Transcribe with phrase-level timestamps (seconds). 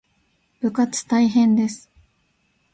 [0.59, 1.91] 部活大変です